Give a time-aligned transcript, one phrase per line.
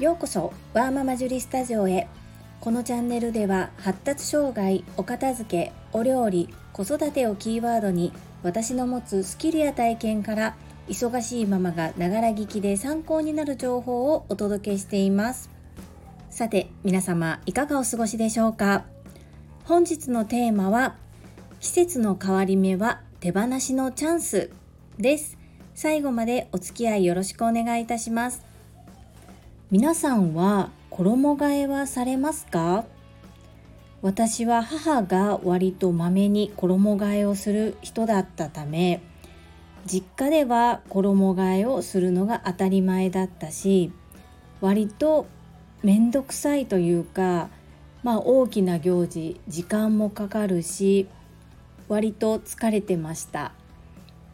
[0.00, 2.08] ようこそワーママジュリスタジオへ。
[2.62, 8.10] このチャンネルでは発達障害お片付けお料理子育てをキーワードに
[8.42, 10.56] 私の持つスキルや体験から
[10.88, 15.50] 忙しいママがながら聞きで参考になる情報をお届けしています。
[16.30, 18.86] さて皆様いかがお過ごしでしょうか？
[19.64, 20.96] 本日のテーマは
[21.60, 24.50] 季節の変わり目は手放しのチャンス
[24.96, 25.36] です。
[25.74, 28.48] 最後までお付き合いよろしくお願いいたします。
[29.70, 32.86] 皆さんは衣替えはされますか？
[34.02, 39.00] 私は母が割とまめに衣替えをする人だったため
[39.86, 43.92] 実家では衣替えをするのが当たり前だったし
[44.60, 45.26] 割と
[45.84, 47.48] 面倒くさいというか
[48.02, 51.06] まあ大きな行事時間もかかるし
[51.86, 53.52] 割と疲れてました。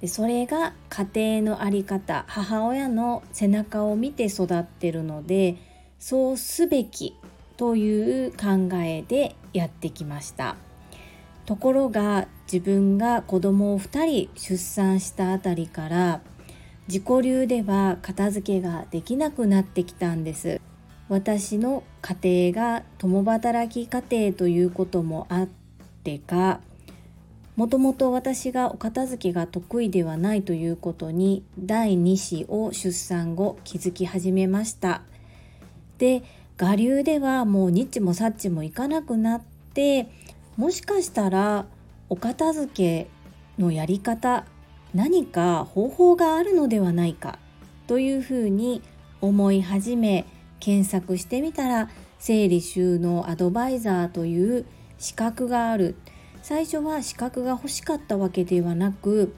[0.00, 5.56] でそれが家庭の在り方母親の背中を見て育ってるので
[5.98, 7.16] そうすべき
[7.56, 10.56] という考えでやってきました。
[11.44, 16.20] ところが自分が子供を2人出産したあたりから
[16.88, 20.60] 自己流では片付けができなくなってきたんです。
[21.08, 25.48] 私の家庭が共働き家庭ということもあっ
[26.04, 26.60] てか
[27.58, 35.02] もともと私がお片付けが得意ではないということに第2子を出産後気づき始めました。
[35.98, 36.22] で
[36.56, 39.42] 我流ではもうニッチもサッチもいかなくなっ
[39.74, 40.08] て
[40.56, 41.66] もしかしたら
[42.08, 43.08] お片付け
[43.60, 44.44] のやり方
[44.94, 47.40] 何か方法があるのではないか
[47.88, 48.82] というふうに
[49.20, 50.26] 思い始め
[50.60, 54.64] 検索してみたら整理収納アドバイザーという
[54.98, 55.96] 資格がある。
[56.48, 59.34] 最初は資格が欲しかったわけではなく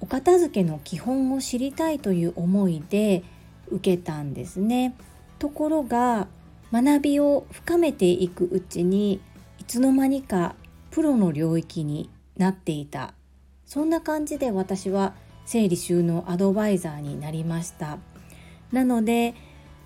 [0.00, 3.24] お片付けの基本を知りたいという思いで
[3.68, 4.96] 受けたんですね。
[5.38, 6.28] ところが
[6.72, 9.20] 学びを深めていくうちに
[9.58, 10.54] いつの間にか
[10.90, 12.08] プロの領域に
[12.38, 13.12] なっていた。
[13.66, 15.12] そんな感じで私は
[15.44, 17.98] 整理収納アドバイザーになりました。
[18.72, 19.34] なので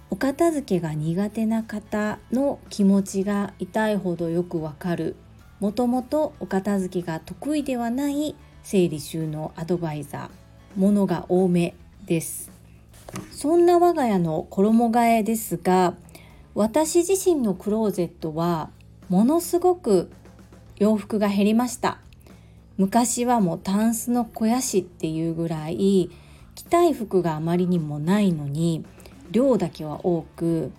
[0.08, 5.16] お片付けが苦手な方の気持ちが痛いほどよくわかる。
[5.60, 11.74] もともとお片付けが得意ではない整理収納アドバイザーものが多め
[12.06, 12.50] です。
[13.30, 15.94] そんな我が家の衣替えですが
[16.54, 18.70] 私自身のクローゼットは
[19.08, 20.10] ものすごく
[20.76, 21.98] 洋服が減りました。
[22.76, 26.10] 昔はもうタンスの肥やしっていうぐらい
[26.56, 28.84] 着たい服があまりにもないのに
[29.30, 30.72] 量だけは多く。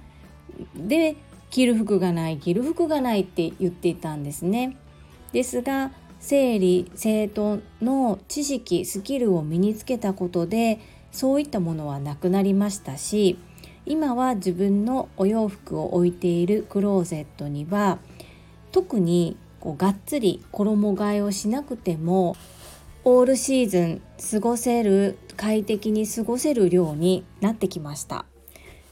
[0.76, 1.16] で
[1.56, 4.76] 着る服がない着る服がないって言っていたんですね。
[5.32, 10.82] ですが整理整頓の知識スキルを身につけたことで
[11.14, 13.38] そういったものはなくなりましたし
[13.86, 18.00] 今は自分のお洋服を置いているクローゼットには
[18.74, 22.36] 特にこうがっつり衣替えをしなくても
[23.06, 24.02] オールシーズン
[24.32, 28.26] 過ごせる快適に過ごせる量になってきました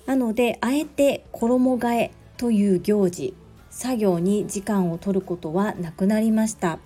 [0.06, 2.12] なのであえて衣替え
[2.44, 3.34] という行事。
[3.70, 6.78] 作業に時間を取ることはなくなりました。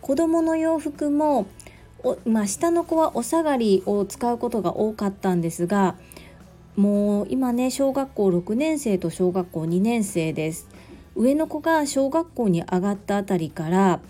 [0.00, 1.46] 子供の洋服も
[2.26, 5.96] まあ、下の子はお下がりを使うことが多かったんですが
[6.74, 10.66] もう今ね小学校6年生と小学校2年生です。
[11.14, 14.00] 上の子が小学校に上がったあたりから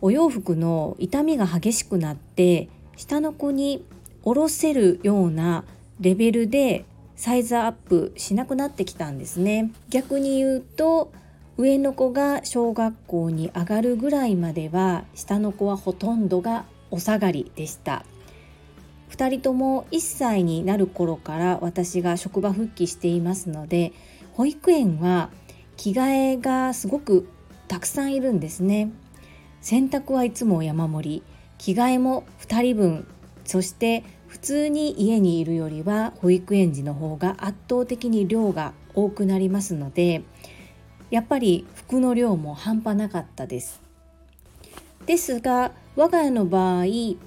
[0.00, 3.84] お洋服の傷みが激しくなって下の子に
[4.22, 5.64] 下ろせるような
[6.00, 6.86] レベルで
[7.20, 9.70] サイズアップしなくなってきたんですね。
[9.90, 11.12] 逆に言うと
[11.58, 18.06] 上の子が小学校に上がるぐらいまでは下の子はほとんどがお下がりでした。
[19.10, 23.92] 2人とも1歳になる頃から私が職場復帰していますので
[24.32, 25.28] 保育園は
[25.76, 27.28] 着替えがすごく
[27.68, 28.90] たくさんいるんですね。
[29.60, 31.22] 洗濯はいつも山盛り。
[31.58, 33.06] 着替えも2人分。
[33.44, 40.22] そして普通に家にいるよりは保育園児の方が圧倒的に量が多くなりますので
[41.10, 43.82] やっぱり服の量も半端なかったです。
[45.04, 47.18] ですが我が家の場合2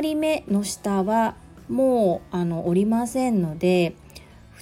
[0.00, 1.36] 人目の下は
[1.68, 3.94] もうあのおりませんので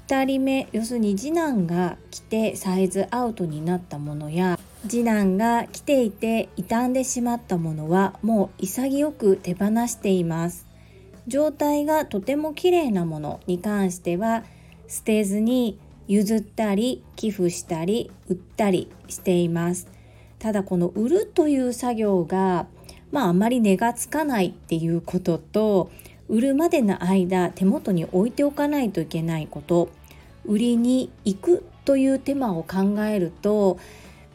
[0.08, 4.58] 2人目要するに次男が着てサイズアウトになったものや
[4.88, 10.65] 次男が着ていて傷んでしまったものはもう潔く手放しています。
[11.26, 14.44] 状態がとても綺麗なものに関しては
[14.88, 15.78] 捨てずに
[16.08, 19.88] 譲ったり寄付したり売ったりしています
[20.38, 22.66] ただこの売るという作業が
[23.10, 25.90] まああまり値がつかないっていうことと
[26.28, 29.88] 売るまでの間手元に置いておかないといけないこと
[30.44, 33.78] 売りに行くという手間を考えると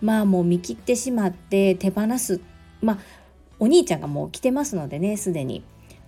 [0.02, 2.42] まあもう見切ってしまって手放す
[2.82, 2.98] まあ
[3.60, 5.64] お兄ちゃんがもう来てますのでねすでに。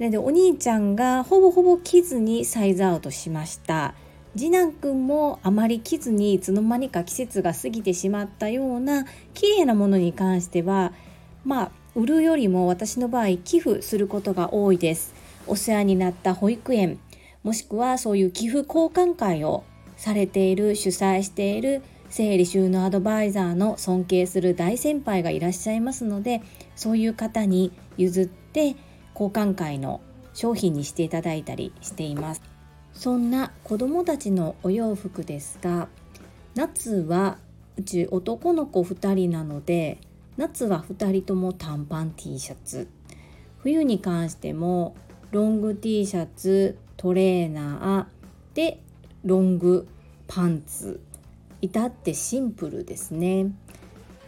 [0.09, 3.93] でお兄ちゃんがほぼほぼ着ずにサイズアウトしました。
[4.35, 9.05] 次男くんもあまり着ずにいつの間にか季節が過ぎてしまったような
[9.35, 10.91] 綺麗なものに関しては
[11.45, 15.13] まあ売るよりも私の場合寄付することが多いです。
[15.45, 16.99] お世話になった保育園
[17.43, 19.63] もしくはそういう寄付交換会を
[19.97, 26.41] されている主催している整理収納アドバイザーの尊敬する大先輩がいらっしゃいますので
[26.75, 28.75] そういう方に譲って
[29.13, 30.01] 交換会の
[30.33, 32.41] 商品にしていただいたりしています。
[32.93, 35.87] そんな子どもたちのお洋服ですが
[36.55, 37.39] 夏は
[37.75, 39.97] うち男の子2人なので
[40.37, 42.87] 夏は2人とも短パン T シャツ。
[43.59, 44.95] 冬に関しても
[45.31, 48.79] ロング T シャツトレーナーで
[49.23, 49.87] ロング
[50.27, 50.99] パンツ。
[51.61, 53.51] 至ってシンプルですね。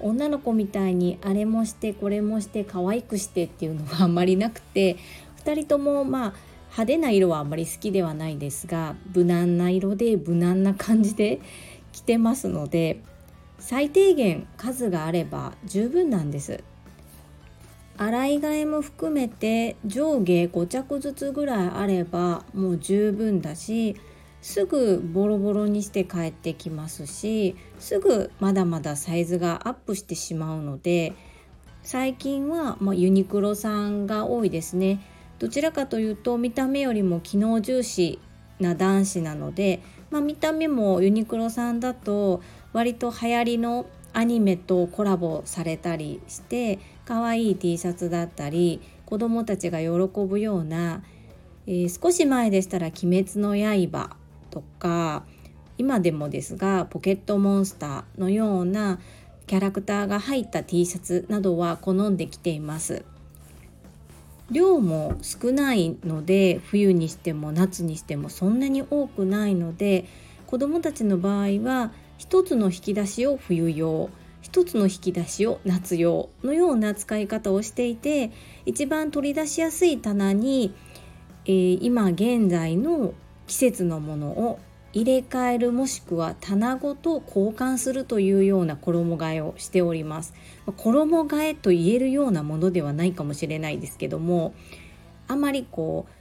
[0.05, 4.97] 女の子みたいにあれもしてこれもして可愛くしてっていうのがあんまりなくて
[5.43, 6.33] 2人ともまあ
[6.65, 11.41] 派手な色はあんまり好きではないですが無難な色で無難な感じで
[11.91, 13.01] 着てますので
[13.57, 16.63] 最低限数があれば十分なんです。
[17.97, 23.95] 洗い替えも含めて上下5着ずつぐらいあればもう十分だし
[24.45, 31.13] すぐボロボロにして帰ってきますしすぐまだまだサイズがアップしてしまうので
[31.81, 35.01] 最近は、まユニクロさんが多いですね。
[35.37, 38.19] どちらかというと見た目よりも機能重視
[38.59, 49.89] な男子なので、まあ、見た目もユニクロさんだと割と流行りのアニメとコラボされたりして可愛い T シャツだったり子どもたちが喜
[50.27, 51.03] ぶような、
[51.67, 54.15] えー、少し前でしたら「鬼滅の刃」
[54.55, 55.25] とか
[55.77, 58.99] 今でもですがポケットモンスターのような
[59.47, 63.03] キャラクターが入った T シャツなどは好んできています。
[64.49, 70.05] 量も少ないので冬にしても夏にしてもそんなに多くないので
[70.45, 74.11] 子どもたちの場合は一つの引き出しを冬用
[74.41, 78.31] 一つの引き出しを夏用のような使い方をしていて
[78.67, 80.75] 一番取り出しやすい棚に、
[81.45, 83.15] えー、今現在の
[83.47, 84.59] 季節のものを
[84.93, 90.33] 入れ替えるもしくは棚ごと交換するというような衣替えをしております
[90.77, 94.53] 衣替えと言えるようなものではないかもしれないですけども
[95.27, 96.11] あまりこう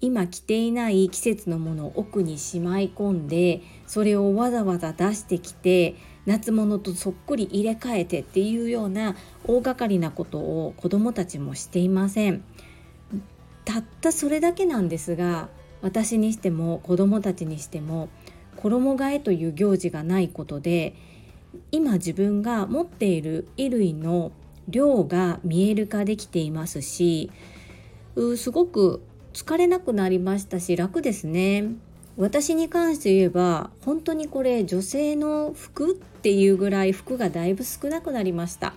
[0.00, 5.94] 今着ていない季節のものを奥にしまい込んでそれをわざわざ出してきて
[6.26, 9.14] 夏物とそっくり入れ替えてっていうような
[9.44, 12.44] 大掛かりなことを子どもたちもしていません。
[13.64, 15.48] たったそれだけなんですが
[15.82, 18.08] 私にしても子どもたちにしても
[18.56, 20.94] 衣替えという行事がないことで
[21.70, 24.32] 今自分が持っている衣類の
[24.68, 27.30] 量が見える化できていますし
[28.36, 29.02] すごく
[29.32, 31.64] 疲れなくなりましたし楽ですね。
[32.18, 38.74] 私に関して言えば本当にこれ女性の服っていうぐらい服がだいぶ少なくなりました。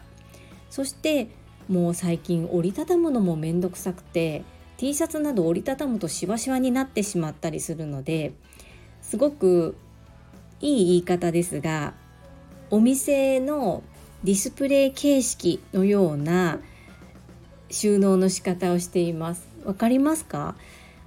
[0.70, 1.28] そして
[1.68, 4.44] もう最近折りたたむのもめんどくさくて
[4.78, 8.34] T シャツなど折りたたむとしわしわになってしまったりするので
[9.02, 9.76] すごく
[10.62, 11.94] いい言い方ですが
[12.70, 13.84] お店の
[14.24, 16.60] ディスプレイ形式のような
[17.70, 19.48] 収納の仕方をしています。
[19.64, 20.56] わかりますか？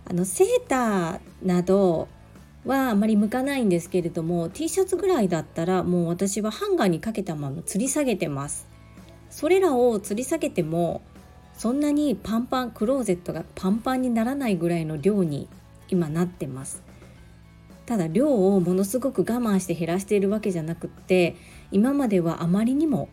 [0.05, 2.09] あのセーターなど
[2.65, 8.67] はあまり向かないんですけれども T シャツぐらいだったらもう私はハンガーにかけたまま吊り下げてます。
[9.31, 11.03] それらを吊り下げても
[11.59, 15.49] そんなにパンパンクローゼットがパンパンにならないぐらいの量に
[15.89, 16.85] 今なってます。
[17.85, 21.35] ただ量をものすごく我慢して減らしているわけじゃなくって
[21.73, 23.09] 今まではあまりにも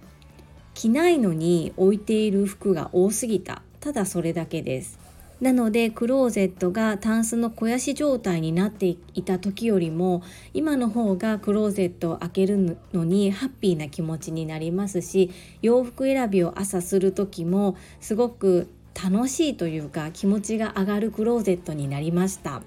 [0.75, 3.63] 着ないのに置いている服が多すぎた。
[3.79, 5.04] ただそれだけです。
[5.41, 10.23] なのでクローゼットがタンスの肥やし状態になっていた時よりも
[10.53, 22.61] 今の方がクローゼットを開けるのにハッピーな気持ちになりますし洋服選びを朝する時もすごく楽しいというか気持ちが上がるクローゼットになりました。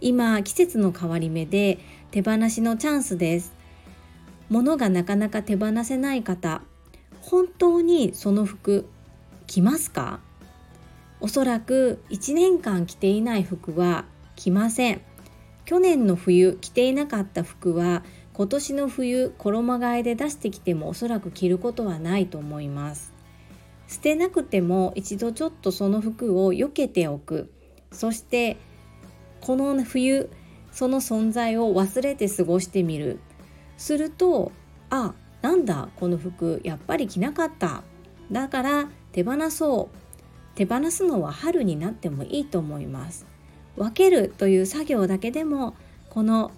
[0.00, 1.78] 今季節の変わり目で
[2.10, 3.52] 手放しのチャンスです。
[4.48, 6.62] 物がなかなか手放せない方
[7.20, 8.88] 本当にその服
[9.46, 10.20] 着ますか？
[11.22, 15.02] おそらく1年間着ていない服は着ません。
[15.64, 18.02] 去年の冬着ていなかった服は
[18.32, 23.12] 今年の冬衣替えで出してきてもおそらく着ることはないと思います。
[23.86, 27.52] 捨てなくても一度ちょっとその服を避けておく。
[27.92, 28.56] そして
[29.40, 30.28] この冬
[30.72, 33.20] その存在を忘れて過ごしてみる。
[33.76, 34.50] すると
[34.90, 37.84] あなんだこの服やっぱり着なかった。
[38.32, 40.01] だから手放そう。
[40.54, 43.26] 手放すのは春になってもいいと思います。
[43.76, 45.74] 分けるという作業だけでも
[46.10, 46.50] この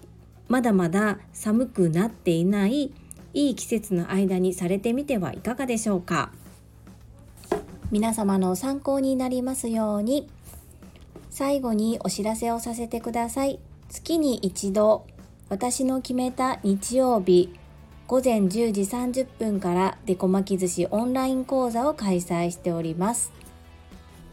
[0.49, 2.91] まだまだ寒くなっていない
[3.33, 6.31] いい季節の間にされてみてはいかがでしょうか。
[7.91, 10.27] 皆様の参考になりますように
[11.29, 13.59] 最後にお知らせをさせてください。
[13.89, 15.05] 月に一度
[15.47, 17.53] 私の決めた日曜日
[18.07, 23.31] 午前10時30分からデコ巻き寿司オンライン講座を開催しております。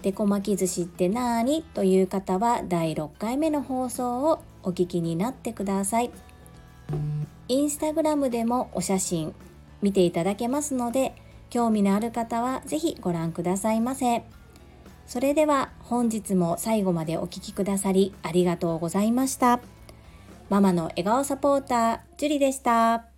[0.02, 6.10] デコ巻き寿司ってなーにという方は第6回目の放送をお聞きになってください。
[7.48, 9.34] インスタグラムでもお写真
[9.80, 11.14] 見ていただけますので
[11.50, 14.24] 興味のある方は是非ご覧くださいませ。
[15.06, 19.60] それでは本日も最後までお聴きくださりありがとうございました。
[20.48, 23.11] ママの笑顔サポータージュリでした。